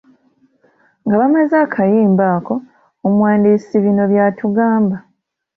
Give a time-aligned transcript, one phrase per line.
[1.05, 2.53] Nga bamaze akayimba ako,
[3.05, 4.97] omuwandiisi bino by’atugamba: